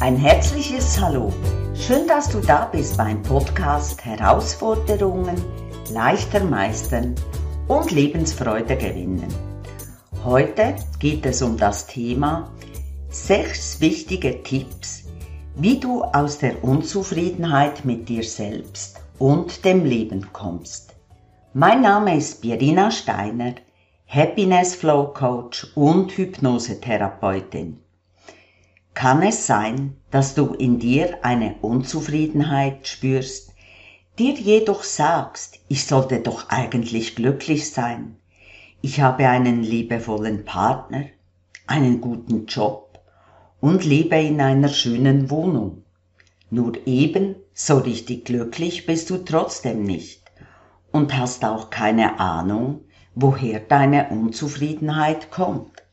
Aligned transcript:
Ein 0.00 0.16
herzliches 0.16 0.98
Hallo. 0.98 1.30
Schön, 1.74 2.08
dass 2.08 2.30
du 2.30 2.40
da 2.40 2.64
bist 2.64 2.96
beim 2.96 3.22
Podcast 3.22 4.02
Herausforderungen 4.02 5.36
leichter 5.92 6.42
meistern 6.42 7.14
und 7.68 7.90
Lebensfreude 7.90 8.78
gewinnen. 8.78 9.28
Heute 10.24 10.76
geht 11.00 11.26
es 11.26 11.42
um 11.42 11.58
das 11.58 11.86
Thema 11.86 12.50
sechs 13.10 13.78
wichtige 13.82 14.42
Tipps, 14.42 15.04
wie 15.56 15.78
du 15.78 16.02
aus 16.02 16.38
der 16.38 16.64
Unzufriedenheit 16.64 17.84
mit 17.84 18.08
dir 18.08 18.24
selbst 18.24 19.02
und 19.18 19.66
dem 19.66 19.84
Leben 19.84 20.32
kommst. 20.32 20.94
Mein 21.52 21.82
Name 21.82 22.16
ist 22.16 22.40
Birina 22.40 22.90
Steiner, 22.90 23.56
Happiness 24.06 24.74
Flow 24.74 25.12
Coach 25.12 25.66
und 25.74 26.12
Hypnosetherapeutin. 26.12 27.80
Kann 28.94 29.22
es 29.22 29.46
sein, 29.46 29.96
dass 30.10 30.34
du 30.34 30.54
in 30.54 30.78
dir 30.78 31.24
eine 31.24 31.56
Unzufriedenheit 31.62 32.86
spürst, 32.86 33.54
dir 34.18 34.34
jedoch 34.34 34.82
sagst, 34.82 35.58
ich 35.68 35.86
sollte 35.86 36.20
doch 36.20 36.48
eigentlich 36.50 37.16
glücklich 37.16 37.70
sein, 37.70 38.16
ich 38.82 39.00
habe 39.00 39.28
einen 39.28 39.62
liebevollen 39.62 40.44
Partner, 40.44 41.04
einen 41.66 42.00
guten 42.00 42.46
Job 42.46 42.98
und 43.60 43.84
lebe 43.84 44.16
in 44.16 44.40
einer 44.40 44.68
schönen 44.68 45.30
Wohnung. 45.30 45.84
Nur 46.50 46.86
eben 46.86 47.36
so 47.52 47.78
richtig 47.78 48.24
glücklich 48.24 48.86
bist 48.86 49.10
du 49.10 49.18
trotzdem 49.18 49.84
nicht 49.84 50.22
und 50.92 51.16
hast 51.16 51.44
auch 51.44 51.70
keine 51.70 52.18
Ahnung, 52.18 52.80
woher 53.14 53.60
deine 53.60 54.08
Unzufriedenheit 54.08 55.30
kommt. 55.30 55.84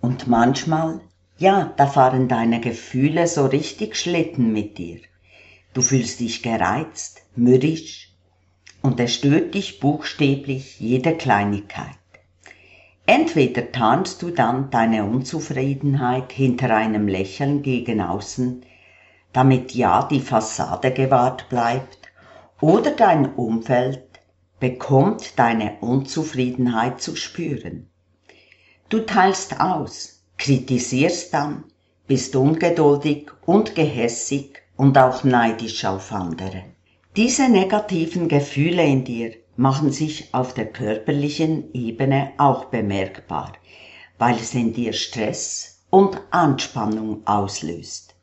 Und 0.00 0.26
manchmal, 0.26 1.00
ja, 1.40 1.72
da 1.78 1.86
fahren 1.86 2.28
deine 2.28 2.60
Gefühle 2.60 3.26
so 3.26 3.46
richtig 3.46 3.96
Schlitten 3.96 4.52
mit 4.52 4.76
dir. 4.76 5.00
Du 5.72 5.80
fühlst 5.80 6.20
dich 6.20 6.42
gereizt, 6.42 7.22
mürrisch 7.34 8.12
und 8.82 9.00
es 9.00 9.14
stört 9.14 9.54
dich 9.54 9.80
buchstäblich 9.80 10.78
jede 10.80 11.16
Kleinigkeit. 11.16 11.96
Entweder 13.06 13.72
tarnst 13.72 14.20
du 14.20 14.30
dann 14.30 14.70
deine 14.70 15.06
Unzufriedenheit 15.06 16.30
hinter 16.30 16.76
einem 16.76 17.08
Lächeln 17.08 17.62
gegen 17.62 18.02
außen, 18.02 18.62
damit 19.32 19.74
ja 19.74 20.06
die 20.10 20.20
Fassade 20.20 20.92
gewahrt 20.92 21.48
bleibt, 21.48 21.98
oder 22.60 22.90
dein 22.90 23.34
Umfeld 23.34 24.02
bekommt 24.58 25.38
deine 25.38 25.78
Unzufriedenheit 25.80 27.00
zu 27.00 27.16
spüren. 27.16 27.88
Du 28.90 29.06
teilst 29.06 29.58
aus, 29.58 30.09
kritisierst 30.40 31.34
dann, 31.34 31.64
bist 32.06 32.34
ungeduldig 32.34 33.30
und 33.44 33.74
gehässig 33.74 34.62
und 34.76 34.96
auch 34.96 35.22
neidisch 35.22 35.84
auf 35.84 36.10
andere. 36.12 36.64
Diese 37.14 37.48
negativen 37.48 38.26
Gefühle 38.26 38.82
in 38.82 39.04
dir 39.04 39.34
machen 39.56 39.92
sich 39.92 40.32
auf 40.32 40.54
der 40.54 40.66
körperlichen 40.66 41.74
Ebene 41.74 42.32
auch 42.38 42.64
bemerkbar, 42.64 43.52
weil 44.18 44.36
es 44.36 44.54
in 44.54 44.72
dir 44.72 44.94
Stress 44.94 45.84
und 45.90 46.18
Anspannung 46.30 47.26
auslöst. 47.26 48.14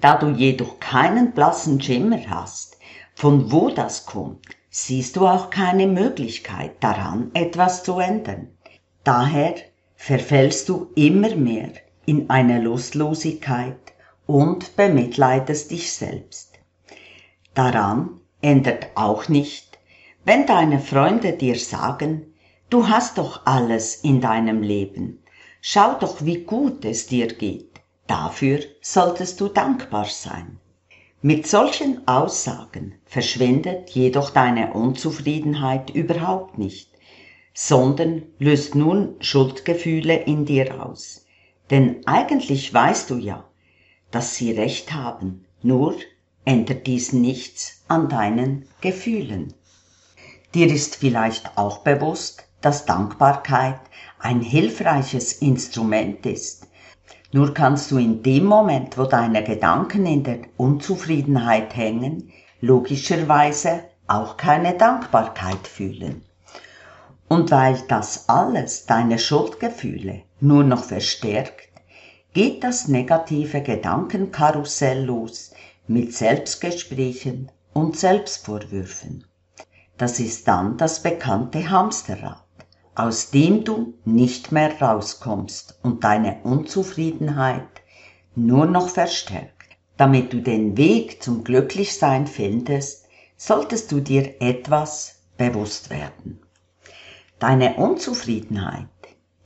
Da 0.00 0.16
du 0.16 0.30
jedoch 0.30 0.80
keinen 0.80 1.32
blassen 1.32 1.80
Schimmer 1.82 2.30
hast, 2.30 2.78
von 3.14 3.52
wo 3.52 3.68
das 3.68 4.06
kommt, 4.06 4.46
siehst 4.70 5.16
du 5.16 5.26
auch 5.26 5.50
keine 5.50 5.86
Möglichkeit 5.86 6.82
daran, 6.82 7.30
etwas 7.34 7.82
zu 7.82 7.98
ändern. 7.98 8.48
Daher 9.04 9.54
verfällst 10.00 10.68
du 10.68 10.90
immer 10.94 11.34
mehr 11.34 11.72
in 12.06 12.30
eine 12.30 12.62
Lustlosigkeit 12.62 13.92
und 14.26 14.76
bemitleidest 14.76 15.72
dich 15.72 15.92
selbst. 15.92 16.54
Daran 17.52 18.20
ändert 18.40 18.86
auch 18.94 19.28
nicht, 19.28 19.78
wenn 20.24 20.46
deine 20.46 20.78
Freunde 20.78 21.32
dir 21.32 21.58
sagen, 21.58 22.32
du 22.70 22.88
hast 22.88 23.18
doch 23.18 23.44
alles 23.44 23.96
in 23.96 24.20
deinem 24.20 24.62
Leben, 24.62 25.18
schau 25.60 25.94
doch, 25.98 26.24
wie 26.24 26.44
gut 26.44 26.84
es 26.84 27.06
dir 27.08 27.26
geht, 27.26 27.80
dafür 28.06 28.60
solltest 28.80 29.40
du 29.40 29.48
dankbar 29.48 30.06
sein. 30.06 30.58
Mit 31.20 31.48
solchen 31.48 32.06
Aussagen 32.06 32.94
verschwindet 33.04 33.90
jedoch 33.90 34.30
deine 34.30 34.72
Unzufriedenheit 34.72 35.90
überhaupt 35.90 36.56
nicht, 36.56 36.87
sondern 37.60 38.22
löst 38.38 38.76
nun 38.76 39.16
Schuldgefühle 39.18 40.14
in 40.14 40.44
dir 40.44 40.80
aus. 40.80 41.26
Denn 41.70 42.06
eigentlich 42.06 42.72
weißt 42.72 43.10
du 43.10 43.16
ja, 43.16 43.50
dass 44.12 44.36
sie 44.36 44.52
recht 44.52 44.94
haben, 44.94 45.44
nur 45.60 45.96
ändert 46.44 46.86
dies 46.86 47.12
nichts 47.12 47.82
an 47.88 48.08
deinen 48.08 48.68
Gefühlen. 48.80 49.54
Dir 50.54 50.72
ist 50.72 50.94
vielleicht 50.94 51.58
auch 51.58 51.78
bewusst, 51.78 52.48
dass 52.60 52.86
Dankbarkeit 52.86 53.80
ein 54.20 54.40
hilfreiches 54.40 55.32
Instrument 55.32 56.26
ist, 56.26 56.68
nur 57.32 57.54
kannst 57.54 57.90
du 57.90 57.98
in 57.98 58.22
dem 58.22 58.44
Moment, 58.44 58.96
wo 58.96 59.02
deine 59.02 59.42
Gedanken 59.42 60.06
in 60.06 60.22
der 60.22 60.42
Unzufriedenheit 60.56 61.74
hängen, 61.74 62.30
logischerweise 62.60 63.82
auch 64.06 64.36
keine 64.36 64.74
Dankbarkeit 64.74 65.66
fühlen. 65.66 66.22
Und 67.28 67.50
weil 67.50 67.82
das 67.88 68.28
alles 68.28 68.86
deine 68.86 69.18
Schuldgefühle 69.18 70.22
nur 70.40 70.64
noch 70.64 70.84
verstärkt, 70.84 71.68
geht 72.32 72.64
das 72.64 72.88
negative 72.88 73.62
Gedankenkarussell 73.62 75.04
los 75.04 75.52
mit 75.86 76.14
Selbstgesprächen 76.14 77.50
und 77.72 77.96
Selbstvorwürfen. 77.96 79.24
Das 79.96 80.20
ist 80.20 80.48
dann 80.48 80.76
das 80.76 81.02
bekannte 81.02 81.70
Hamsterrad 81.70 82.44
aus 82.98 83.30
dem 83.30 83.62
du 83.62 83.94
nicht 84.04 84.50
mehr 84.50 84.72
rauskommst 84.80 85.78
und 85.84 86.02
deine 86.02 86.40
Unzufriedenheit 86.42 87.68
nur 88.34 88.66
noch 88.66 88.88
verstärkt. 88.88 89.52
Damit 89.96 90.32
du 90.32 90.40
den 90.40 90.76
Weg 90.76 91.22
zum 91.22 91.44
Glücklichsein 91.44 92.26
findest, 92.26 93.06
solltest 93.36 93.92
du 93.92 94.00
dir 94.00 94.34
etwas 94.40 95.20
bewusst 95.36 95.90
werden. 95.90 96.40
Deine 97.38 97.76
Unzufriedenheit, 97.76 98.88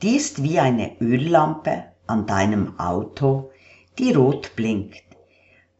die 0.00 0.16
ist 0.16 0.42
wie 0.42 0.58
eine 0.58 0.98
Öllampe 1.02 1.84
an 2.06 2.24
deinem 2.26 2.80
Auto, 2.80 3.50
die 3.98 4.14
rot 4.14 4.56
blinkt, 4.56 5.04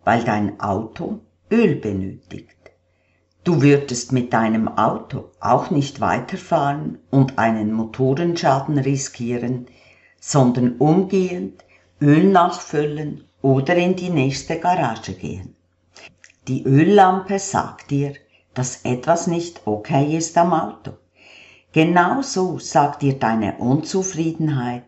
weil 0.04 0.22
dein 0.22 0.60
Auto 0.60 1.20
Öl 1.50 1.76
benötigt. 1.76 2.58
Du 3.44 3.62
würdest 3.62 4.12
mit 4.12 4.34
deinem 4.34 4.68
Auto 4.68 5.30
auch 5.40 5.70
nicht 5.70 6.00
weiterfahren 6.00 6.98
und 7.10 7.38
einen 7.38 7.72
Motorenschaden 7.72 8.76
riskieren, 8.76 9.66
sondern 10.20 10.76
umgehend 10.76 11.64
Öl 12.02 12.24
nachfüllen 12.24 13.24
oder 13.40 13.74
in 13.74 13.96
die 13.96 14.10
nächste 14.10 14.60
Garage 14.60 15.14
gehen. 15.14 15.56
Die 16.46 16.62
Öllampe 16.64 17.38
sagt 17.38 17.90
dir, 17.90 18.12
dass 18.52 18.84
etwas 18.84 19.28
nicht 19.28 19.62
okay 19.64 20.14
ist 20.14 20.36
am 20.36 20.52
Auto. 20.52 20.92
Genauso 21.72 22.58
sagt 22.58 23.00
dir 23.00 23.18
deine 23.18 23.56
Unzufriedenheit, 23.56 24.84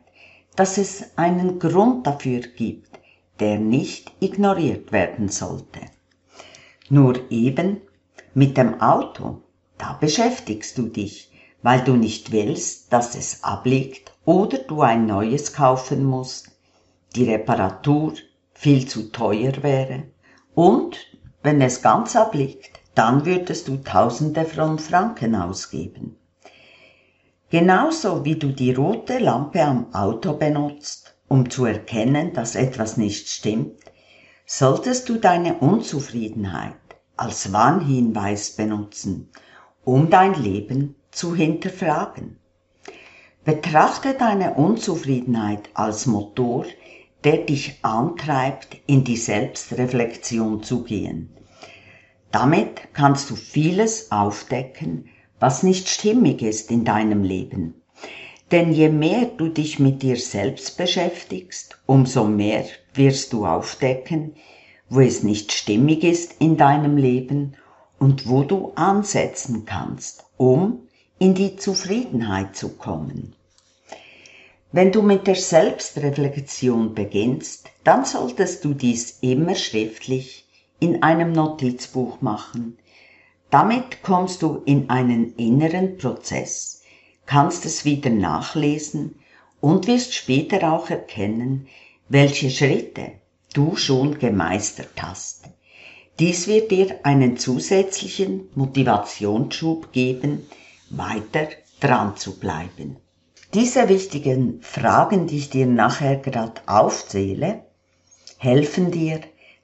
dass 0.54 0.76
es 0.76 1.16
einen 1.16 1.58
Grund 1.58 2.06
dafür 2.06 2.40
gibt, 2.40 2.98
der 3.40 3.58
nicht 3.58 4.12
ignoriert 4.20 4.92
werden 4.92 5.30
sollte. 5.30 5.80
Nur 6.90 7.30
eben 7.30 7.80
mit 8.34 8.58
dem 8.58 8.82
Auto, 8.82 9.40
da 9.78 9.94
beschäftigst 9.94 10.76
du 10.76 10.88
dich, 10.88 11.32
weil 11.62 11.80
du 11.80 11.96
nicht 11.96 12.32
willst, 12.32 12.92
dass 12.92 13.14
es 13.14 13.42
abliegt 13.42 14.12
oder 14.26 14.58
du 14.58 14.82
ein 14.82 15.06
neues 15.06 15.54
kaufen 15.54 16.04
musst, 16.04 16.50
die 17.16 17.24
Reparatur 17.24 18.12
viel 18.52 18.86
zu 18.86 19.10
teuer 19.10 19.62
wäre 19.62 20.04
und 20.54 20.98
wenn 21.42 21.60
es 21.62 21.80
ganz 21.80 22.14
abliegt, 22.14 22.80
dann 22.94 23.24
würdest 23.24 23.68
du 23.68 23.78
Tausende 23.78 24.44
von 24.44 24.78
Franken 24.78 25.34
ausgeben. 25.34 26.16
Genauso 27.50 28.24
wie 28.24 28.36
du 28.36 28.48
die 28.48 28.72
rote 28.72 29.18
Lampe 29.18 29.62
am 29.62 29.94
Auto 29.94 30.32
benutzt, 30.34 31.16
um 31.28 31.50
zu 31.50 31.66
erkennen, 31.66 32.32
dass 32.32 32.54
etwas 32.54 32.96
nicht 32.96 33.28
stimmt, 33.28 33.78
solltest 34.46 35.08
du 35.08 35.16
deine 35.16 35.58
Unzufriedenheit 35.58 36.74
als 37.16 37.52
Warnhinweis 37.52 38.56
benutzen, 38.56 39.30
um 39.84 40.10
dein 40.10 40.34
Leben 40.34 40.96
zu 41.10 41.34
hinterfragen. 41.34 42.38
Betrachte 43.44 44.14
deine 44.14 44.54
Unzufriedenheit 44.54 45.68
als 45.74 46.06
Motor, 46.06 46.64
der 47.24 47.38
dich 47.38 47.78
antreibt, 47.82 48.76
in 48.86 49.04
die 49.04 49.16
Selbstreflexion 49.16 50.62
zu 50.62 50.82
gehen. 50.82 51.34
Damit 52.30 52.94
kannst 52.94 53.30
du 53.30 53.36
vieles 53.36 54.10
aufdecken, 54.10 55.08
was 55.40 55.62
nicht 55.62 55.88
stimmig 55.88 56.42
ist 56.42 56.70
in 56.70 56.84
deinem 56.84 57.22
Leben. 57.22 57.74
Denn 58.50 58.72
je 58.72 58.88
mehr 58.88 59.26
du 59.26 59.48
dich 59.48 59.78
mit 59.78 60.02
dir 60.02 60.16
selbst 60.16 60.76
beschäftigst, 60.76 61.78
umso 61.86 62.24
mehr 62.24 62.64
wirst 62.94 63.32
du 63.32 63.46
aufdecken, 63.46 64.34
wo 64.88 65.00
es 65.00 65.22
nicht 65.22 65.52
stimmig 65.52 66.04
ist 66.04 66.36
in 66.40 66.56
deinem 66.56 66.96
Leben 66.96 67.56
und 67.98 68.28
wo 68.28 68.42
du 68.42 68.72
ansetzen 68.74 69.64
kannst, 69.64 70.24
um 70.36 70.86
in 71.18 71.34
die 71.34 71.56
Zufriedenheit 71.56 72.54
zu 72.54 72.70
kommen. 72.70 73.34
Wenn 74.72 74.92
du 74.92 75.02
mit 75.02 75.26
der 75.26 75.36
Selbstreflexion 75.36 76.94
beginnst, 76.94 77.70
dann 77.84 78.04
solltest 78.04 78.64
du 78.64 78.74
dies 78.74 79.18
immer 79.20 79.54
schriftlich 79.54 80.46
in 80.80 81.02
einem 81.02 81.32
Notizbuch 81.32 82.20
machen. 82.20 82.76
Damit 83.50 84.02
kommst 84.02 84.42
du 84.42 84.62
in 84.64 84.90
einen 84.90 85.34
inneren 85.36 85.96
Prozess, 85.96 86.82
kannst 87.26 87.64
es 87.66 87.84
wieder 87.84 88.10
nachlesen 88.10 89.16
und 89.60 89.86
wirst 89.86 90.14
später 90.14 90.72
auch 90.72 90.90
erkennen, 90.90 91.68
welche 92.08 92.50
Schritte 92.50 93.12
du 93.52 93.76
schon 93.76 94.18
gemeistert 94.18 95.00
hast. 95.00 95.44
Dies 96.18 96.46
wird 96.46 96.70
dir 96.70 97.00
einen 97.02 97.36
zusätzlichen 97.38 98.48
Motivationsschub 98.54 99.92
geben, 99.92 100.46
weiter 100.90 101.48
dran 101.80 102.16
zu 102.16 102.38
bleiben. 102.38 102.96
Diese 103.52 103.88
wichtigen 103.88 104.60
Fragen, 104.62 105.26
die 105.26 105.38
ich 105.38 105.50
dir 105.50 105.66
nachher 105.66 106.16
gerade 106.16 106.60
aufzähle, 106.66 107.64
helfen 108.38 108.90
dir, 108.90 109.20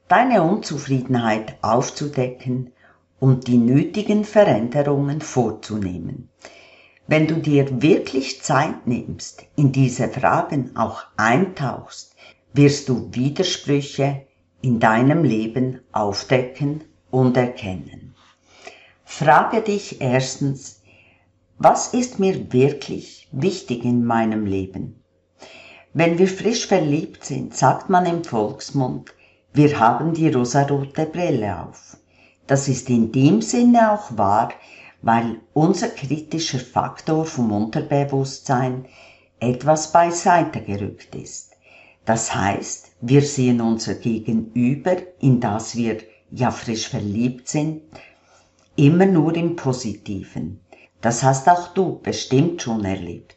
deine 0.09 0.43
Unzufriedenheit 0.43 1.57
aufzudecken 1.63 2.73
und 3.21 3.47
die 3.47 3.59
nötigen 3.59 4.25
Veränderungen 4.25 5.21
vorzunehmen. 5.21 6.31
Wenn 7.07 7.27
du 7.27 7.37
dir 7.37 7.83
wirklich 7.83 8.43
Zeit 8.43 8.87
nimmst, 8.87 9.45
in 9.57 9.73
diese 9.73 10.09
Fragen 10.09 10.77
auch 10.77 11.05
eintauchst, 11.17 12.17
wirst 12.53 12.89
du 12.89 13.11
Widersprüche 13.13 14.23
in 14.63 14.81
deinem 14.81 15.25
Leben 15.25 15.81
aufdecken 15.93 16.83
und 17.11 17.37
erkennen. 17.37 18.15
Frage 19.05 19.61
dich 19.61 20.01
erstens, 20.01 20.83
was 21.59 21.93
ist 21.93 22.19
mir 22.19 22.53
wirklich 22.53 23.29
wichtig 23.33 23.85
in 23.85 24.05
meinem 24.05 24.47
Leben? 24.47 25.03
Wenn 25.93 26.19
wir 26.19 26.29
frisch 26.29 26.67
verliebt 26.67 27.25
sind, 27.25 27.57
sagt 27.57 27.91
man 27.91 28.07
im 28.07 28.23
Volksmund, 28.25 29.13
wir 29.53 29.81
haben 29.81 30.15
die 30.15 30.29
rosarote 30.29 31.07
Brille 31.07 31.67
auf. 31.67 31.97
Das 32.51 32.67
ist 32.67 32.91
in 32.91 33.13
dem 33.13 33.43
Sinne 33.43 33.93
auch 33.93 34.19
wahr, 34.19 34.53
weil 35.03 35.41
unser 35.53 35.87
kritischer 35.87 36.59
Faktor 36.59 37.25
vom 37.25 37.53
Unterbewusstsein 37.53 38.87
etwas 39.39 39.93
beiseite 39.93 40.61
gerückt 40.61 41.15
ist. 41.15 41.53
Das 42.05 42.35
heißt, 42.35 42.91
wir 43.03 43.23
sehen 43.23 43.61
unser 43.61 43.95
Gegenüber, 43.95 44.97
in 45.21 45.39
das 45.39 45.77
wir 45.77 45.99
ja 46.33 46.51
frisch 46.51 46.89
verliebt 46.89 47.47
sind, 47.47 47.83
immer 48.75 49.07
nur 49.07 49.33
im 49.37 49.55
Positiven. 49.55 50.59
Das 51.01 51.23
hast 51.23 51.49
auch 51.49 51.69
du 51.69 52.01
bestimmt 52.01 52.63
schon 52.63 52.85
erlebt. 52.85 53.37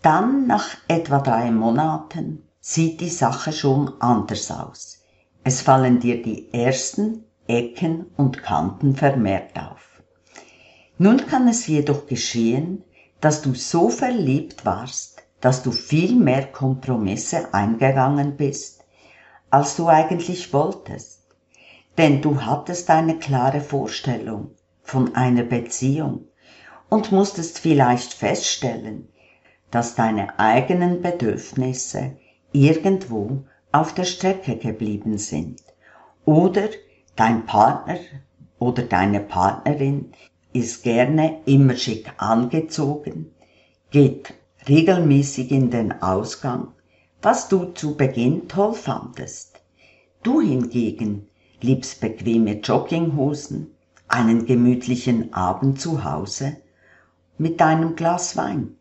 Dann, 0.00 0.46
nach 0.46 0.68
etwa 0.86 1.18
drei 1.18 1.50
Monaten, 1.50 2.44
sieht 2.60 3.00
die 3.00 3.08
Sache 3.08 3.52
schon 3.52 3.94
anders 3.98 4.48
aus. 4.52 5.00
Es 5.42 5.60
fallen 5.60 5.98
dir 5.98 6.22
die 6.22 6.54
ersten 6.54 7.24
Ecken 7.48 8.06
und 8.16 8.42
Kanten 8.42 8.94
vermehrt 8.94 9.56
auf. 9.56 10.02
Nun 10.98 11.26
kann 11.26 11.48
es 11.48 11.66
jedoch 11.66 12.06
geschehen, 12.06 12.84
dass 13.20 13.42
du 13.42 13.54
so 13.54 13.88
verliebt 13.88 14.64
warst, 14.64 15.22
dass 15.40 15.62
du 15.62 15.72
viel 15.72 16.14
mehr 16.14 16.46
Kompromisse 16.46 17.52
eingegangen 17.52 18.36
bist, 18.36 18.84
als 19.50 19.76
du 19.76 19.88
eigentlich 19.88 20.52
wolltest. 20.52 21.26
Denn 21.98 22.22
du 22.22 22.42
hattest 22.42 22.88
eine 22.90 23.18
klare 23.18 23.60
Vorstellung 23.60 24.52
von 24.82 25.14
einer 25.14 25.42
Beziehung 25.42 26.28
und 26.88 27.12
musstest 27.12 27.58
vielleicht 27.58 28.12
feststellen, 28.14 29.08
dass 29.70 29.94
deine 29.94 30.38
eigenen 30.38 31.02
Bedürfnisse 31.02 32.16
irgendwo 32.52 33.44
auf 33.72 33.94
der 33.94 34.04
Strecke 34.04 34.56
geblieben 34.56 35.18
sind 35.18 35.62
oder 36.24 36.68
dein 37.16 37.44
Partner 37.46 37.98
oder 38.58 38.82
deine 38.82 39.20
Partnerin 39.20 40.12
ist 40.52 40.82
gerne 40.82 41.40
immer 41.46 41.76
schick 41.76 42.12
angezogen, 42.16 43.32
geht 43.90 44.34
regelmäßig 44.68 45.50
in 45.50 45.70
den 45.70 46.02
Ausgang, 46.02 46.68
was 47.20 47.48
du 47.48 47.66
zu 47.72 47.96
Beginn 47.96 48.48
toll 48.48 48.74
fandest. 48.74 49.60
Du 50.22 50.40
hingegen 50.40 51.28
liebst 51.60 52.00
bequeme 52.00 52.60
Jogginghosen, 52.60 53.74
einen 54.08 54.46
gemütlichen 54.46 55.32
Abend 55.32 55.80
zu 55.80 56.04
Hause 56.04 56.56
mit 57.38 57.60
deinem 57.60 57.96
Glas 57.96 58.36
Wein. 58.36 58.76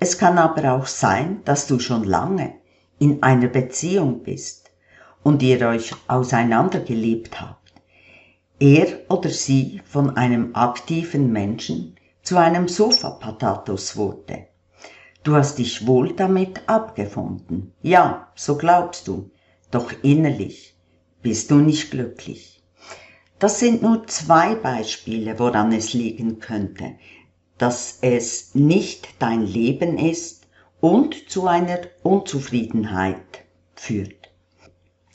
Es 0.00 0.18
kann 0.18 0.38
aber 0.38 0.72
auch 0.74 0.86
sein, 0.86 1.42
dass 1.44 1.66
du 1.66 1.78
schon 1.78 2.04
lange 2.04 2.54
in 2.98 3.22
einer 3.22 3.48
Beziehung 3.48 4.22
bist 4.22 4.70
und 5.22 5.42
ihr 5.42 5.66
euch 5.66 5.94
auseinandergelebt 6.06 7.40
habt 7.40 7.63
er 8.58 8.86
oder 9.08 9.30
sie 9.30 9.80
von 9.84 10.16
einem 10.16 10.54
aktiven 10.54 11.32
Menschen 11.32 11.96
zu 12.22 12.36
einem 12.36 12.68
Sofapatatus 12.68 13.96
wurde. 13.96 14.46
Du 15.22 15.34
hast 15.34 15.58
dich 15.58 15.86
wohl 15.86 16.12
damit 16.14 16.68
abgefunden. 16.68 17.72
Ja, 17.82 18.28
so 18.34 18.56
glaubst 18.56 19.08
du. 19.08 19.30
Doch 19.70 19.90
innerlich 20.02 20.76
bist 21.22 21.50
du 21.50 21.56
nicht 21.56 21.90
glücklich. 21.90 22.62
Das 23.38 23.58
sind 23.58 23.82
nur 23.82 24.06
zwei 24.06 24.54
Beispiele, 24.54 25.38
woran 25.38 25.72
es 25.72 25.92
liegen 25.92 26.38
könnte, 26.38 26.94
dass 27.58 27.98
es 28.02 28.54
nicht 28.54 29.08
dein 29.18 29.46
Leben 29.46 29.98
ist 29.98 30.46
und 30.80 31.30
zu 31.30 31.46
einer 31.46 31.80
Unzufriedenheit 32.02 33.44
führt. 33.74 34.30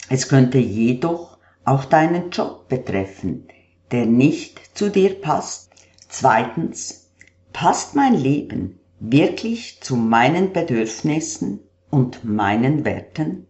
Es 0.08 0.28
könnte 0.28 0.58
jedoch 0.58 1.29
auch 1.70 1.84
deinen 1.84 2.30
Job 2.30 2.68
betreffen, 2.68 3.46
der 3.92 4.04
nicht 4.04 4.76
zu 4.76 4.90
dir 4.90 5.20
passt. 5.20 5.70
Zweitens, 6.08 7.12
passt 7.52 7.94
mein 7.94 8.14
Leben 8.14 8.80
wirklich 8.98 9.80
zu 9.80 9.94
meinen 9.94 10.52
Bedürfnissen 10.52 11.60
und 11.88 12.24
meinen 12.24 12.84
Werten? 12.84 13.46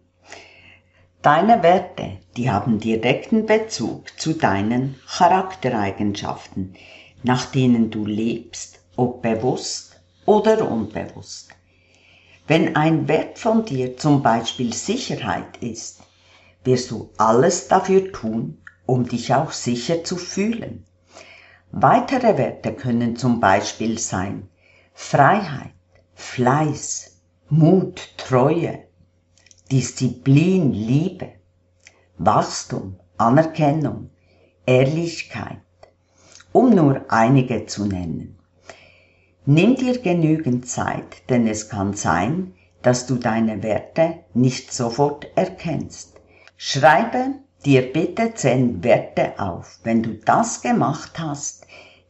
Deine 1.23 1.63
Werte, 1.63 2.19
die 2.37 2.51
haben 2.51 2.79
direkten 2.79 3.47
Bezug 3.47 4.19
zu 4.19 4.33
deinen 4.33 4.99
Charaktereigenschaften, 5.07 6.75
nach 7.23 7.47
denen 7.47 7.89
du 7.89 8.05
lebst, 8.05 8.81
ob 8.97 9.23
bewusst 9.23 9.99
oder 10.27 10.69
unbewusst. 10.69 11.49
Wenn 12.47 12.75
ein 12.75 13.07
Wert 13.07 13.39
von 13.39 13.65
dir 13.65 13.97
zum 13.97 14.21
Beispiel 14.21 14.73
Sicherheit 14.73 15.57
ist, 15.61 16.00
wirst 16.63 16.91
du 16.91 17.11
alles 17.17 17.67
dafür 17.67 18.11
tun, 18.11 18.61
um 18.85 19.07
dich 19.07 19.33
auch 19.33 19.51
sicher 19.51 20.03
zu 20.03 20.17
fühlen. 20.17 20.85
Weitere 21.71 22.37
Werte 22.37 22.73
können 22.73 23.15
zum 23.15 23.39
Beispiel 23.39 23.97
sein 23.97 24.49
Freiheit, 24.93 25.73
Fleiß, 26.15 27.21
Mut, 27.49 28.17
Treue, 28.17 28.79
Disziplin, 29.71 30.73
Liebe, 30.73 31.29
Wachstum, 32.17 32.97
Anerkennung, 33.17 34.09
Ehrlichkeit, 34.65 35.61
um 36.51 36.75
nur 36.75 37.05
einige 37.07 37.65
zu 37.65 37.85
nennen. 37.85 38.37
Nimm 39.45 39.75
dir 39.75 39.99
genügend 39.99 40.67
Zeit, 40.67 41.29
denn 41.29 41.47
es 41.47 41.69
kann 41.69 41.93
sein, 41.93 42.53
dass 42.81 43.07
du 43.07 43.15
deine 43.15 43.63
Werte 43.63 44.19
nicht 44.33 44.73
sofort 44.73 45.27
erkennst. 45.35 46.10
Schreibe 46.63 47.39
dir 47.65 47.91
bitte 47.91 48.35
zehn 48.35 48.83
Werte 48.83 49.39
auf. 49.39 49.79
Wenn 49.83 50.03
du 50.03 50.13
das 50.13 50.61
gemacht 50.61 51.17
hast, 51.17 51.65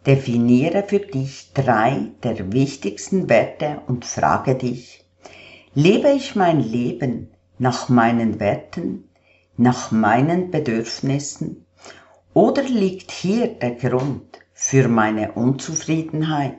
definiere 0.05 0.83
für 0.83 0.99
dich 0.99 1.53
drei 1.53 2.09
der 2.21 2.51
wichtigsten 2.51 3.29
Werte 3.29 3.81
und 3.87 4.03
frage 4.03 4.55
dich, 4.55 5.05
lebe 5.73 6.09
ich 6.09 6.35
mein 6.35 6.59
Leben 6.59 7.31
nach 7.59 7.87
meinen 7.87 8.41
Werten, 8.41 9.07
nach 9.55 9.91
meinen 9.91 10.51
Bedürfnissen 10.51 11.65
oder 12.33 12.63
liegt 12.63 13.09
hier 13.09 13.47
der 13.47 13.75
Grund 13.75 14.37
für 14.51 14.89
meine 14.89 15.31
Unzufriedenheit? 15.31 16.57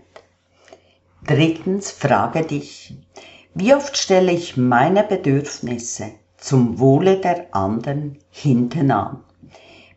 Drittens 1.27 1.91
frage 1.91 2.41
dich, 2.41 2.97
wie 3.53 3.75
oft 3.75 3.99
stelle 3.99 4.33
ich 4.33 4.57
meine 4.57 5.05
Bedürfnisse 5.05 6.13
zum 6.43 6.79
Wohle 6.79 7.17
der 7.19 7.55
anderen 7.55 8.19
hinten 8.31 8.91
an. 8.91 9.25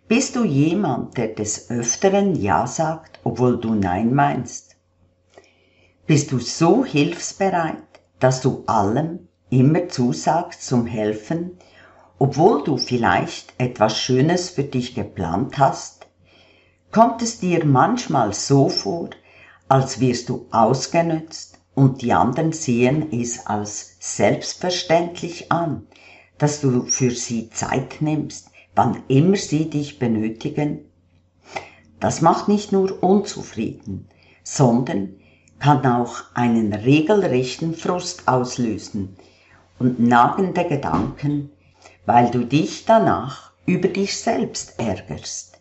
Bist 0.08 0.36
du 0.36 0.46
jemand, 0.46 1.18
der 1.18 1.30
des 1.30 1.70
Öfteren 1.70 2.36
Ja 2.36 2.68
sagt, 2.68 3.20
obwohl 3.24 3.60
du 3.60 3.74
Nein 3.74 4.14
meinst? 4.14 4.78
Bist 6.06 6.32
du 6.32 6.40
so 6.40 6.86
hilfsbereit, 6.86 7.84
dass 8.20 8.42
du 8.42 8.64
allem 8.68 9.28
immer 9.50 9.90
zusagst 9.90 10.66
zum 10.66 10.86
Helfen 10.86 11.58
obwohl 12.18 12.64
du 12.64 12.78
vielleicht 12.78 13.54
etwas 13.58 13.98
Schönes 13.98 14.50
für 14.50 14.64
dich 14.64 14.96
geplant 14.96 15.58
hast? 15.58 16.08
Kommt 16.92 17.22
es 17.22 17.40
dir 17.40 17.66
manchmal 17.66 18.34
so 18.34 18.70
vor, 18.70 19.10
als 19.68 20.00
wirst 20.00 20.30
du 20.30 20.48
ausgenützt 20.52 21.60
und 21.74 22.02
die 22.02 22.14
anderen 22.14 22.54
sehen 22.54 23.12
es 23.12 23.46
als 23.48 23.98
selbstverständlich 24.00 25.52
an, 25.52 25.88
dass 26.38 26.62
du 26.62 26.84
für 26.84 27.12
sie 27.12 27.50
Zeit 27.50 28.02
nimmst, 28.02 28.50
wann 28.76 29.04
immer 29.08 29.38
sie 29.38 29.70
dich 29.70 30.00
benötigen? 30.00 30.80
Das 32.00 32.22
macht 32.22 32.48
nicht 32.48 32.72
nur 32.72 33.02
unzufrieden, 33.02 34.08
sondern 34.44 35.16
kann 35.60 35.86
auch 35.86 36.24
einen 36.34 36.74
regelrechten 36.74 37.74
Frust 37.74 38.28
auslösen 38.28 39.16
und 39.80 40.00
nagende 40.00 40.66
Gedanken, 40.66 41.52
weil 42.06 42.30
du 42.32 42.46
dich 42.46 42.86
danach 42.86 43.52
über 43.66 43.88
dich 43.88 44.18
selbst 44.18 44.80
ärgerst. 44.80 45.60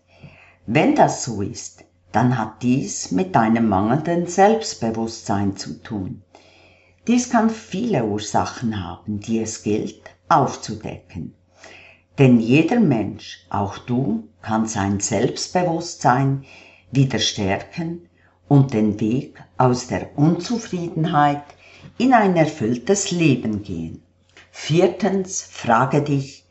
Wenn 0.66 0.94
das 0.94 1.24
so 1.24 1.42
ist, 1.42 1.84
dann 2.12 2.38
hat 2.38 2.62
dies 2.62 3.10
mit 3.10 3.34
deinem 3.34 3.68
mangelnden 3.68 4.26
Selbstbewusstsein 4.26 5.56
zu 5.56 5.82
tun. 5.82 6.22
Dies 7.06 7.28
kann 7.28 7.50
viele 7.50 8.04
Ursachen 8.04 8.82
haben, 8.82 9.20
die 9.20 9.40
es 9.40 9.62
gilt 9.62 10.02
aufzudecken. 10.28 11.34
Denn 12.18 12.40
jeder 12.40 12.80
Mensch, 12.80 13.44
auch 13.50 13.76
du, 13.76 14.28
kann 14.40 14.66
sein 14.66 15.00
Selbstbewusstsein 15.00 16.44
wieder 16.92 17.18
stärken 17.18 18.08
und 18.48 18.72
den 18.72 19.00
Weg 19.00 19.42
aus 19.58 19.88
der 19.88 20.16
Unzufriedenheit 20.16 21.42
in 21.98 22.14
ein 22.14 22.36
erfülltes 22.36 23.10
Leben 23.10 23.62
gehen. 23.62 24.02
Viertens, 24.50 25.42
frage 25.42 26.02
dich, 26.02 26.46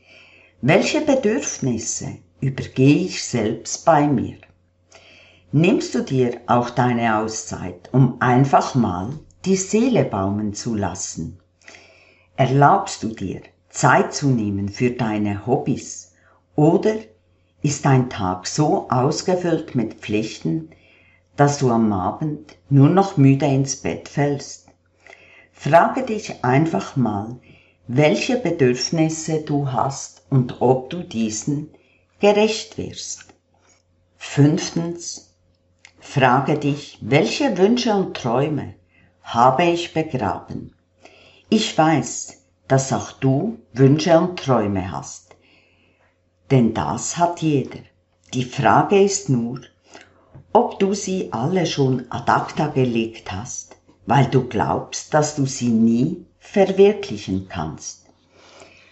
welche 0.62 1.01
Bedürfnisse 1.01 2.17
übergehe 2.41 3.05
ich 3.05 3.24
selbst 3.24 3.86
bei 3.86 4.07
mir? 4.07 4.38
Nimmst 5.51 5.95
du 5.95 6.01
dir 6.01 6.41
auch 6.48 6.69
deine 6.69 7.17
Auszeit, 7.17 7.89
um 7.91 8.22
einfach 8.22 8.75
mal 8.75 9.13
die 9.45 9.57
Seele 9.57 10.05
baumen 10.05 10.53
zu 10.53 10.73
lassen? 10.73 11.38
Erlaubst 12.38 13.03
du 13.03 13.09
dir, 13.09 13.41
Zeit 13.69 14.13
zu 14.13 14.29
nehmen 14.29 14.69
für 14.69 14.91
deine 14.91 15.45
Hobbys? 15.45 16.13
Oder 16.55 16.95
ist 17.62 17.83
dein 17.83 18.09
Tag 18.09 18.47
so 18.47 18.89
ausgefüllt 18.89 19.75
mit 19.75 19.95
Pflichten, 19.95 20.69
dass 21.35 21.57
du 21.57 21.71
am 21.71 21.91
Abend 21.91 22.57
nur 22.69 22.89
noch 22.89 23.17
müde 23.17 23.45
ins 23.45 23.75
Bett 23.75 24.07
fällst? 24.07 24.69
Frage 25.51 26.03
dich 26.03 26.45
einfach 26.45 26.95
mal, 26.95 27.38
welche 27.88 28.38
Bedürfnisse 28.38 29.41
du 29.41 29.73
hast 29.73 30.25
und 30.29 30.62
ob 30.62 30.89
du 30.89 31.03
diesen 31.03 31.69
gerecht 32.21 32.77
wirst. 32.77 33.25
Fünftens, 34.15 35.35
frage 36.00 36.57
dich, 36.57 36.97
welche 37.01 37.57
Wünsche 37.57 37.93
und 37.93 38.15
Träume 38.15 38.75
habe 39.24 39.63
ich 39.63 39.94
begraben? 39.94 40.75
Ich 41.50 41.77
weiß, 41.77 42.44
dass 42.68 42.94
auch 42.94 43.12
du 43.13 43.60
Wünsche 43.72 44.18
und 44.20 44.38
Träume 44.38 44.92
hast. 44.92 45.36
Denn 46.51 46.74
das 46.74 47.18
hat 47.18 47.42
jeder. 47.42 47.80
Die 48.34 48.44
Frage 48.44 49.01
ist 49.01 49.30
nur, 49.30 49.62
ob 50.51 50.77
du 50.80 50.94
sie 50.94 51.32
alle 51.32 51.65
schon 51.65 52.06
ad 52.12 52.32
acta 52.32 52.68
gelegt 52.68 53.32
hast, 53.32 53.77
weil 54.06 54.25
du 54.25 54.48
glaubst, 54.48 55.13
dass 55.13 55.36
du 55.36 55.46
sie 55.46 55.70
nie 55.70 56.25
verwirklichen 56.38 57.48
kannst. 57.48 58.06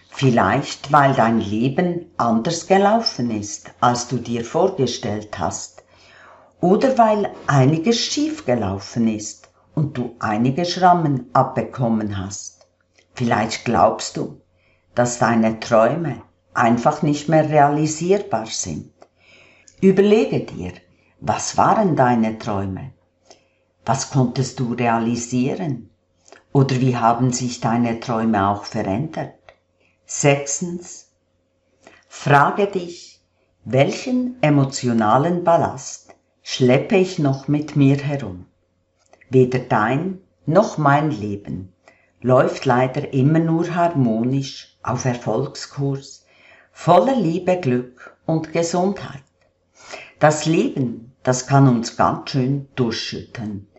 Vielleicht, 0.10 0.92
weil 0.92 1.14
dein 1.14 1.40
Leben 1.40 2.12
anders 2.18 2.68
gelaufen 2.68 3.32
ist, 3.32 3.72
als 3.80 4.08
du 4.08 4.18
dir 4.18 4.44
vorgestellt 4.46 5.38
hast, 5.38 5.84
oder 6.60 6.98
weil 6.98 7.32
einiges 7.48 8.00
schief 8.00 8.46
gelaufen 8.46 9.08
ist 9.08 9.51
und 9.76 9.98
du 9.98 10.16
einige 10.20 10.66
Schrammen 10.66 11.30
abbekommen 11.34 12.18
hast. 12.18 12.68
Vielleicht 13.14 13.66
glaubst 13.66 14.18
du, 14.18 14.42
dass 14.96 15.20
deine 15.20 15.60
Träume 15.60 16.22
einfach 16.54 17.02
nicht 17.02 17.30
mehr 17.30 17.50
realisierbar 17.50 18.46
sind. 18.48 18.92
Überlege 19.80 20.42
dir, 20.42 20.74
was 21.20 21.58
waren 21.58 21.96
deine 21.96 22.38
Träume? 22.38 22.92
Was 23.86 24.12
konntest 24.12 24.60
du 24.60 24.74
realisieren? 24.74 25.90
Oder 26.54 26.82
wie 26.82 26.98
haben 26.98 27.32
sich 27.32 27.62
deine 27.62 28.00
Träume 28.00 28.48
auch 28.48 28.66
verändert? 28.66 29.36
Sechstens, 30.06 31.12
frage 32.08 32.68
dich, 32.68 33.22
welchen 33.64 34.42
emotionalen 34.42 35.44
Ballast 35.44 36.14
schleppe 36.42 36.98
ich 36.98 37.20
noch 37.20 37.48
mit 37.48 37.76
mir 37.76 37.98
herum? 37.98 38.46
Weder 39.32 39.60
dein 39.60 40.20
noch 40.46 40.78
mein 40.78 41.10
Leben 41.10 41.72
läuft 42.20 42.66
leider 42.66 43.14
immer 43.14 43.40
nur 43.40 43.74
harmonisch 43.74 44.78
auf 44.84 45.06
Erfolgskurs, 45.06 46.26
voller 46.74 47.16
Liebe, 47.16 47.58
Glück 47.58 48.18
und 48.26 48.52
Gesundheit. 48.52 49.24
Das 50.20 50.46
Leben, 50.46 51.14
das 51.24 51.48
kann 51.48 51.70
uns 51.70 51.96
ganz 51.96 52.32
schön 52.32 52.68
durchschütten, 52.76 53.70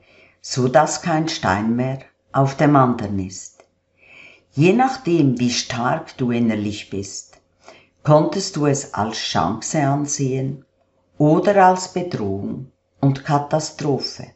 so 0.40 0.68
dass 0.68 1.02
kein 1.02 1.28
Stein 1.28 1.76
mehr 1.76 1.98
auf 2.32 2.56
dem 2.56 2.74
anderen 2.74 3.18
ist. 3.18 3.62
Je 4.52 4.72
nachdem, 4.72 5.38
wie 5.38 5.50
stark 5.50 6.16
du 6.16 6.30
innerlich 6.30 6.88
bist, 6.88 7.36
konntest 8.02 8.56
du 8.56 8.64
es 8.64 8.94
als 8.94 9.18
Chance 9.18 9.82
ansehen 9.82 10.64
oder 11.18 11.66
als 11.66 11.92
Bedrohung 11.92 12.72
und 13.00 13.22
Katastrophe. 13.22 14.28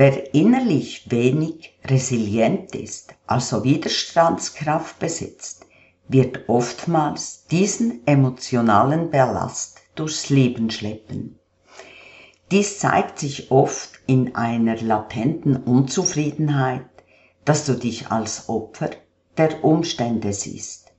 Wer 0.00 0.32
innerlich 0.32 1.10
wenig 1.10 1.76
resilient 1.84 2.72
ist, 2.76 3.14
also 3.26 3.64
Widerstandskraft 3.64 5.00
besitzt, 5.00 5.66
wird 6.06 6.48
oftmals 6.48 7.46
diesen 7.50 8.06
emotionalen 8.06 9.10
Ballast 9.10 9.80
durchs 9.96 10.30
Leben 10.30 10.70
schleppen. 10.70 11.40
Dies 12.52 12.78
zeigt 12.78 13.18
sich 13.18 13.50
oft 13.50 13.90
in 14.06 14.36
einer 14.36 14.80
latenten 14.80 15.56
Unzufriedenheit, 15.56 16.86
dass 17.44 17.66
du 17.66 17.72
dich 17.72 18.12
als 18.12 18.48
Opfer 18.48 18.90
der 19.36 19.64
Umstände 19.64 20.32
siehst. 20.32 20.92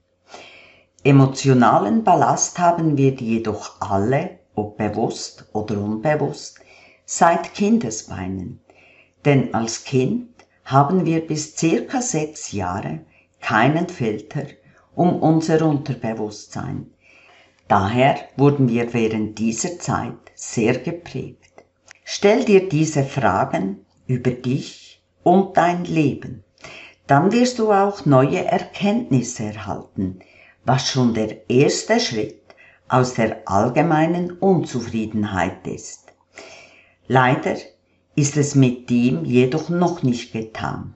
Emotionalen 1.05 2.03
Ballast 2.03 2.59
haben 2.59 2.97
wir 2.97 3.13
jedoch 3.13 3.79
alle, 3.79 4.39
ob 4.55 4.77
bewusst 4.77 5.45
oder 5.53 5.79
unbewusst, 5.79 6.59
seit 7.05 7.53
Kindesbeinen 7.53 8.59
denn 9.25 9.53
als 9.53 9.83
Kind 9.83 10.29
haben 10.65 11.05
wir 11.05 11.25
bis 11.25 11.57
circa 11.57 12.01
sechs 12.01 12.51
Jahre 12.51 12.99
keinen 13.41 13.89
Filter 13.89 14.45
um 14.95 15.21
unser 15.21 15.65
Unterbewusstsein. 15.65 16.91
Daher 17.67 18.17
wurden 18.35 18.67
wir 18.69 18.93
während 18.93 19.37
dieser 19.37 19.79
Zeit 19.79 20.17
sehr 20.35 20.77
geprägt. 20.79 21.53
Stell 22.03 22.43
dir 22.43 22.67
diese 22.67 23.03
Fragen 23.03 23.85
über 24.07 24.31
dich 24.31 25.03
und 25.23 25.55
dein 25.55 25.85
Leben. 25.85 26.43
Dann 27.05 27.31
wirst 27.31 27.59
du 27.59 27.71
auch 27.71 28.05
neue 28.05 28.43
Erkenntnisse 28.45 29.43
erhalten, 29.43 30.19
was 30.65 30.89
schon 30.89 31.13
der 31.13 31.49
erste 31.49 31.99
Schritt 31.99 32.41
aus 32.87 33.13
der 33.13 33.47
allgemeinen 33.47 34.31
Unzufriedenheit 34.31 35.65
ist. 35.67 36.11
Leider 37.07 37.55
ist 38.19 38.35
es 38.35 38.53
mit 38.53 38.89
dem 38.89 39.23
jedoch 39.23 39.69
noch 39.69 40.03
nicht 40.03 40.33
getan. 40.33 40.95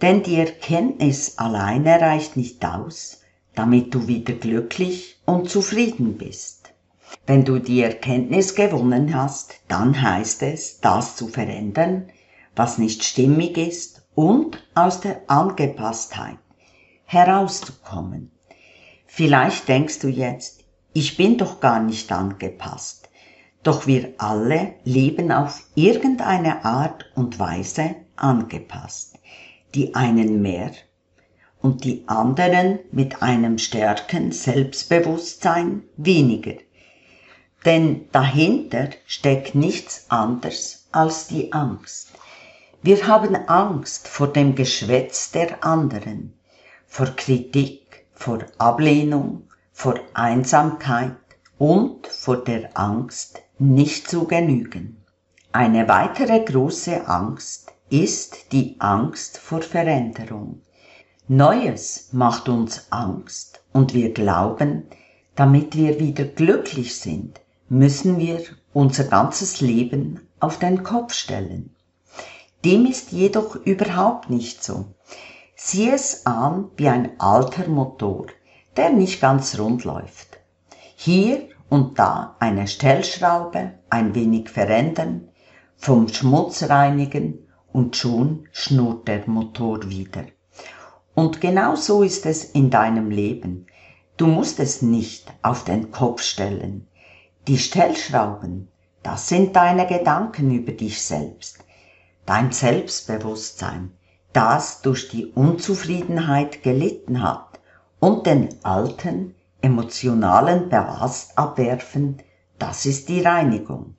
Denn 0.00 0.22
die 0.22 0.36
Erkenntnis 0.36 1.36
alleine 1.36 2.00
reicht 2.00 2.38
nicht 2.38 2.64
aus, 2.64 3.20
damit 3.54 3.94
du 3.94 4.08
wieder 4.08 4.32
glücklich 4.32 5.18
und 5.26 5.50
zufrieden 5.50 6.16
bist. 6.16 6.72
Wenn 7.26 7.44
du 7.44 7.58
die 7.58 7.82
Erkenntnis 7.82 8.54
gewonnen 8.54 9.14
hast, 9.14 9.56
dann 9.68 10.00
heißt 10.00 10.42
es, 10.44 10.80
das 10.80 11.14
zu 11.16 11.28
verändern, 11.28 12.08
was 12.54 12.78
nicht 12.78 13.04
stimmig 13.04 13.58
ist 13.58 14.06
und 14.14 14.66
aus 14.74 15.00
der 15.00 15.20
Angepasstheit 15.26 16.38
herauszukommen. 17.04 18.30
Vielleicht 19.06 19.68
denkst 19.68 19.98
du 19.98 20.08
jetzt, 20.08 20.64
ich 20.94 21.18
bin 21.18 21.36
doch 21.36 21.60
gar 21.60 21.82
nicht 21.82 22.10
angepasst. 22.10 23.05
Doch 23.66 23.88
wir 23.88 24.14
alle 24.18 24.74
leben 24.84 25.32
auf 25.32 25.64
irgendeine 25.74 26.64
Art 26.64 27.10
und 27.16 27.40
Weise 27.40 27.96
angepasst. 28.14 29.18
Die 29.74 29.96
einen 29.96 30.40
mehr 30.40 30.70
und 31.60 31.82
die 31.82 32.04
anderen 32.06 32.78
mit 32.92 33.22
einem 33.22 33.58
stärken 33.58 34.30
Selbstbewusstsein 34.30 35.82
weniger. 35.96 36.52
Denn 37.64 38.08
dahinter 38.12 38.90
steckt 39.04 39.56
nichts 39.56 40.06
anderes 40.10 40.86
als 40.92 41.26
die 41.26 41.52
Angst. 41.52 42.12
Wir 42.82 43.08
haben 43.08 43.34
Angst 43.48 44.06
vor 44.06 44.28
dem 44.28 44.54
Geschwätz 44.54 45.32
der 45.32 45.64
anderen, 45.64 46.38
vor 46.86 47.06
Kritik, 47.16 48.06
vor 48.14 48.46
Ablehnung, 48.58 49.48
vor 49.72 49.98
Einsamkeit 50.14 51.16
und 51.58 52.06
vor 52.06 52.44
der 52.44 52.78
Angst, 52.78 53.42
nicht 53.58 54.08
zu 54.08 54.26
genügen. 54.26 55.02
Eine 55.52 55.88
weitere 55.88 56.40
große 56.40 57.08
Angst 57.08 57.72
ist 57.88 58.52
die 58.52 58.76
Angst 58.78 59.38
vor 59.38 59.62
Veränderung. 59.62 60.60
Neues 61.28 62.10
macht 62.12 62.48
uns 62.48 62.86
Angst 62.90 63.64
und 63.72 63.94
wir 63.94 64.12
glauben, 64.12 64.84
damit 65.34 65.76
wir 65.76 65.98
wieder 65.98 66.24
glücklich 66.24 66.96
sind, 66.96 67.40
müssen 67.68 68.18
wir 68.18 68.42
unser 68.72 69.04
ganzes 69.04 69.60
Leben 69.60 70.20
auf 70.40 70.58
den 70.58 70.82
Kopf 70.82 71.14
stellen. 71.14 71.74
Dem 72.64 72.86
ist 72.86 73.12
jedoch 73.12 73.56
überhaupt 73.56 74.28
nicht 74.30 74.62
so. 74.62 74.86
Sieh 75.54 75.90
es 75.90 76.26
an 76.26 76.70
wie 76.76 76.88
ein 76.88 77.18
alter 77.18 77.68
Motor, 77.68 78.26
der 78.76 78.90
nicht 78.90 79.20
ganz 79.20 79.58
rund 79.58 79.84
läuft. 79.84 80.38
Hier 80.96 81.48
und 81.68 81.98
da 81.98 82.36
eine 82.38 82.68
Stellschraube, 82.68 83.74
ein 83.90 84.14
wenig 84.14 84.48
verändern, 84.48 85.28
vom 85.76 86.08
Schmutz 86.08 86.62
reinigen 86.64 87.46
und 87.72 87.96
schon 87.96 88.48
schnurrt 88.52 89.08
der 89.08 89.28
Motor 89.28 89.88
wieder. 89.90 90.24
Und 91.14 91.40
genau 91.40 91.76
so 91.76 92.02
ist 92.02 92.26
es 92.26 92.44
in 92.44 92.70
deinem 92.70 93.10
Leben. 93.10 93.66
Du 94.16 94.26
musst 94.26 94.60
es 94.60 94.82
nicht 94.82 95.32
auf 95.42 95.64
den 95.64 95.90
Kopf 95.90 96.22
stellen. 96.22 96.86
Die 97.48 97.58
Stellschrauben, 97.58 98.68
das 99.02 99.28
sind 99.28 99.56
deine 99.56 99.86
Gedanken 99.86 100.50
über 100.50 100.72
dich 100.72 101.00
selbst, 101.02 101.64
dein 102.24 102.52
Selbstbewusstsein, 102.52 103.92
das 104.32 104.82
durch 104.82 105.08
die 105.08 105.26
Unzufriedenheit 105.26 106.62
gelitten 106.62 107.22
hat 107.22 107.60
und 108.00 108.26
den 108.26 108.48
alten, 108.64 109.34
emotionalen 109.66 110.68
Ballast 110.68 111.36
abwerfen, 111.36 112.18
das 112.58 112.86
ist 112.86 113.08
die 113.08 113.20
Reinigung. 113.20 113.96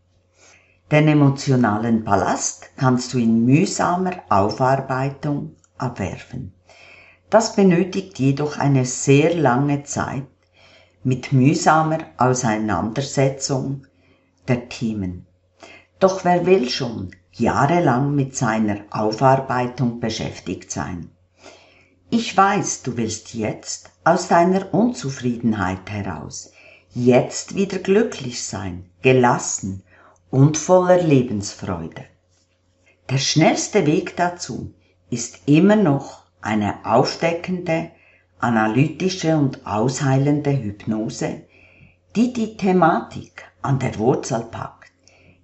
Den 0.90 1.10
emotionalen 1.10 2.06
Ballast 2.06 2.70
kannst 2.78 3.14
du 3.14 3.18
in 3.18 3.44
mühsamer 3.44 4.14
Aufarbeitung 4.30 5.58
abwerfen. 5.78 6.54
Das 7.30 7.58
benötigt 7.58 8.18
jedoch 8.18 8.58
eine 8.58 8.86
sehr 8.86 9.36
lange 9.36 9.84
Zeit 9.84 10.28
mit 11.04 11.34
mühsamer 11.34 12.00
Auseinandersetzung 12.18 13.86
der 14.48 14.70
Themen. 14.70 15.28
Doch 16.00 16.24
wer 16.24 16.46
will 16.46 16.70
schon 16.70 17.12
jahrelang 17.34 18.16
mit 18.16 18.38
seiner 18.38 18.78
Aufarbeitung 18.90 20.00
beschäftigt 20.00 20.72
sein? 20.72 21.12
Ich 22.10 22.38
weiß, 22.38 22.84
du 22.84 22.96
willst 22.96 23.34
jetzt 23.34 23.92
aus 24.06 24.30
deiner 24.30 24.74
Unzufriedenheit 24.74 25.90
heraus, 25.90 26.54
jetzt 26.94 27.56
wieder 27.56 27.80
glücklich 27.80 28.44
sein, 28.44 28.90
gelassen 29.02 29.84
und 30.30 30.58
voller 30.58 31.02
Lebensfreude. 31.02 32.06
Der 33.10 33.18
schnellste 33.18 33.86
Weg 33.86 34.16
dazu 34.16 34.74
ist 35.10 35.42
immer 35.48 35.76
noch 35.76 36.24
eine 36.40 36.86
aufdeckende, 36.86 37.92
analytische 38.40 39.36
und 39.36 39.68
ausheilende 39.68 40.52
Hypnose, 40.52 41.42
die 42.16 42.32
die 42.32 42.56
Thematik 42.56 43.44
an 43.62 43.80
der 43.80 43.98
Wurzel 44.00 44.46
packt, 44.50 44.94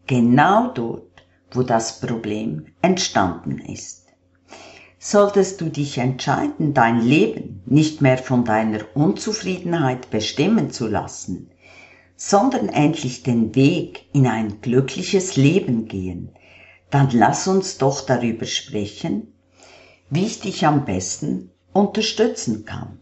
genau 0.08 0.72
dort, 0.72 1.25
wo 1.51 1.63
das 1.63 2.00
Problem 2.00 2.67
entstanden 2.82 3.60
ist. 3.60 4.02
Solltest 5.05 5.60
du 5.60 5.65
dich 5.65 5.98
entscheiden, 5.98 6.74
dein 6.74 7.01
Leben 7.01 7.62
nicht 7.65 8.00
mehr 8.00 8.17
von 8.17 8.45
deiner 8.45 8.79
Unzufriedenheit 8.93 10.10
bestimmen 10.12 10.72
zu 10.72 10.88
lassen, 10.88 11.51
sondern 12.15 12.69
endlich 12.69 13.22
den 13.22 13.53
Weg 13.53 14.05
in 14.13 14.27
ein 14.27 14.62
glückliches 14.62 15.36
Leben 15.36 15.89
gehen, 15.89 16.30
dann 16.89 17.10
lass 17.12 17.49
uns 17.49 17.78
doch 17.78 18.06
darüber 18.06 18.45
sprechen, 18.45 19.34
wie 20.10 20.25
ich 20.25 20.39
dich 20.39 20.65
am 20.65 20.86
besten 20.86 21.51
unterstützen 21.73 22.63
kann. 22.63 23.01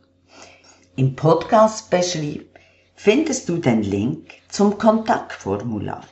Im 0.95 1.15
Podcast 1.15 1.91
beschrieb 1.91 2.57
findest 2.95 3.47
du 3.47 3.57
den 3.57 3.83
Link 3.83 4.31
zum 4.49 4.79
Kontaktformular. 4.79 6.07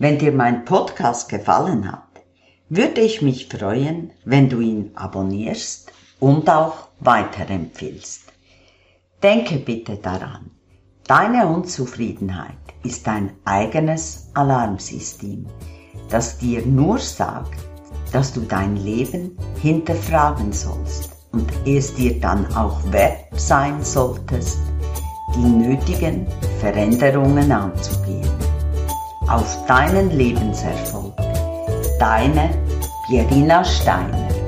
Wenn 0.00 0.18
dir 0.18 0.32
mein 0.32 0.64
Podcast 0.64 1.28
gefallen 1.28 1.92
hat, 1.92 2.09
würde 2.70 3.00
ich 3.00 3.20
mich 3.20 3.48
freuen, 3.48 4.12
wenn 4.24 4.48
du 4.48 4.60
ihn 4.60 4.92
abonnierst 4.94 5.92
und 6.20 6.48
auch 6.48 6.88
weiterempfiehlst. 7.00 8.22
Denke 9.22 9.56
bitte 9.56 9.96
daran, 9.96 10.52
deine 11.06 11.48
Unzufriedenheit 11.48 12.54
ist 12.84 13.06
dein 13.08 13.32
eigenes 13.44 14.30
Alarmsystem, 14.34 15.46
das 16.08 16.38
dir 16.38 16.64
nur 16.64 16.98
sagt, 16.98 17.58
dass 18.12 18.32
du 18.32 18.42
dein 18.42 18.76
Leben 18.76 19.36
hinterfragen 19.60 20.52
sollst 20.52 21.10
und 21.32 21.50
es 21.66 21.92
dir 21.94 22.20
dann 22.20 22.46
auch 22.54 22.80
wert 22.92 23.24
sein 23.32 23.82
solltest, 23.82 24.60
die 25.34 25.40
nötigen 25.40 26.26
Veränderungen 26.60 27.50
anzugehen. 27.50 28.30
Auf 29.28 29.66
deinen 29.66 30.10
Lebenserfolg. 30.10 31.29
Deine 32.00 32.48
Pierina 33.04 33.62
Steiner 33.62 34.39